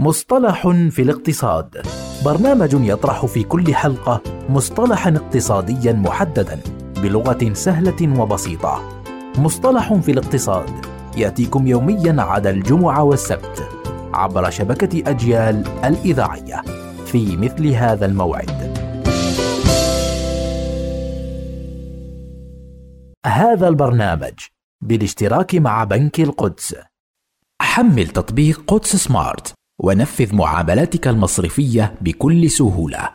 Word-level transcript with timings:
مصطلح 0.00 0.68
في 0.68 1.02
الاقتصاد. 1.02 1.82
برنامج 2.24 2.70
يطرح 2.72 3.26
في 3.26 3.42
كل 3.42 3.74
حلقة 3.74 4.22
مصطلحا 4.48 5.16
اقتصاديا 5.16 5.92
محددا 5.92 6.60
بلغة 7.02 7.52
سهلة 7.52 8.20
وبسيطة. 8.20 9.02
مصطلح 9.38 9.94
في 9.94 10.10
الاقتصاد 10.10 10.70
يأتيكم 11.16 11.66
يوميا 11.66 12.22
عدا 12.22 12.50
الجمعة 12.50 13.02
والسبت 13.02 13.68
عبر 14.14 14.50
شبكة 14.50 15.10
أجيال 15.10 15.68
الإذاعية 15.84 16.62
في 17.06 17.36
مثل 17.36 17.66
هذا 17.66 18.06
الموعد. 18.06 18.78
هذا 23.26 23.68
البرنامج 23.68 24.38
بالاشتراك 24.80 25.54
مع 25.54 25.84
بنك 25.84 26.20
القدس. 26.20 26.74
حمل 27.62 28.06
تطبيق 28.06 28.64
قدس 28.66 28.96
سمارت. 28.96 29.57
ونفذ 29.80 30.34
معاملاتك 30.34 31.08
المصرفية 31.08 31.94
بكل 32.00 32.50
سهولة. 32.50 33.10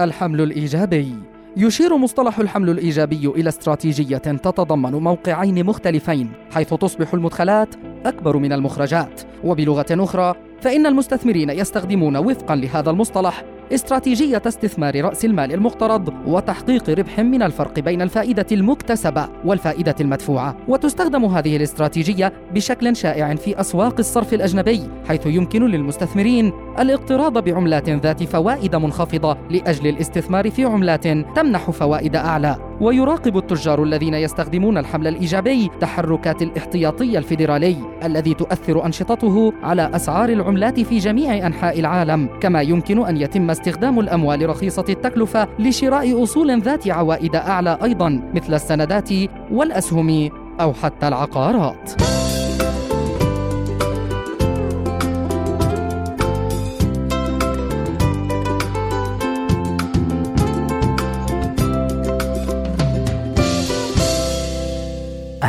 الحمل 0.00 0.40
الإيجابي. 0.40 1.14
يشير 1.56 1.96
مصطلح 1.96 2.38
الحمل 2.38 2.70
الإيجابي 2.70 3.26
إلى 3.26 3.48
استراتيجية 3.48 4.16
تتضمن 4.18 4.92
موقعين 4.92 5.66
مختلفين 5.66 6.32
حيث 6.50 6.74
تصبح 6.74 7.14
المدخلات 7.14 7.74
أكبر 8.04 8.36
من 8.36 8.52
المخرجات. 8.52 9.20
وبلغة 9.44 9.86
أخرى 9.90 10.34
فإن 10.60 10.86
المستثمرين 10.86 11.50
يستخدمون 11.50 12.16
وفقا 12.16 12.56
لهذا 12.56 12.90
المصطلح 12.90 13.44
استراتيجية 13.74 14.42
استثمار 14.46 15.04
رأس 15.04 15.24
المال 15.24 15.52
المقترض 15.52 16.14
وتحقيق 16.26 16.90
ربح 16.90 17.20
من 17.20 17.42
الفرق 17.42 17.80
بين 17.80 18.02
الفائدة 18.02 18.46
المكتسبة 18.52 19.28
والفائدة 19.44 19.94
المدفوعة، 20.00 20.56
وتستخدم 20.68 21.24
هذه 21.24 21.56
الاستراتيجية 21.56 22.32
بشكل 22.54 22.96
شائع 22.96 23.34
في 23.34 23.60
أسواق 23.60 23.94
الصرف 23.98 24.34
الأجنبي، 24.34 24.82
حيث 25.08 25.26
يمكن 25.26 25.66
للمستثمرين 25.66 26.52
الاقتراض 26.78 27.44
بعملات 27.44 27.88
ذات 27.88 28.22
فوائد 28.22 28.76
منخفضة 28.76 29.38
لأجل 29.50 29.86
الاستثمار 29.86 30.50
في 30.50 30.64
عملات 30.64 31.08
تمنح 31.08 31.70
فوائد 31.70 32.16
أعلى. 32.16 32.71
ويراقب 32.82 33.36
التجار 33.36 33.82
الذين 33.82 34.14
يستخدمون 34.14 34.78
الحمل 34.78 35.06
الإيجابي 35.06 35.70
تحركات 35.80 36.42
الاحتياطي 36.42 37.18
الفيدرالي 37.18 37.76
الذي 38.04 38.34
تؤثر 38.34 38.86
أنشطته 38.86 39.52
على 39.62 39.90
أسعار 39.94 40.28
العملات 40.28 40.80
في 40.80 40.98
جميع 40.98 41.46
أنحاء 41.46 41.80
العالم، 41.80 42.28
كما 42.40 42.62
يمكن 42.62 43.06
أن 43.06 43.16
يتم 43.16 43.50
استخدام 43.50 44.00
الأموال 44.00 44.48
رخيصة 44.48 44.84
التكلفة 44.88 45.48
لشراء 45.58 46.22
أصول 46.22 46.60
ذات 46.60 46.88
عوائد 46.88 47.36
أعلى 47.36 47.78
أيضا 47.84 48.22
مثل 48.34 48.54
السندات 48.54 49.10
والأسهم 49.50 50.30
أو 50.60 50.72
حتى 50.72 51.08
العقارات. 51.08 51.92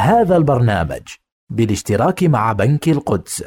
هذا 0.03 0.37
البرنامج 0.37 1.01
بالاشتراك 1.49 2.23
مع 2.23 2.53
بنك 2.53 2.89
القدس. 2.89 3.43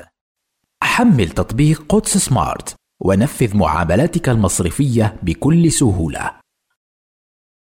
حمل 0.83 1.29
تطبيق 1.29 1.85
قدس 1.89 2.17
سمارت 2.17 2.75
ونفذ 3.03 3.57
معاملاتك 3.57 4.29
المصرفية 4.29 5.17
بكل 5.23 5.73
سهولة. 5.73 6.46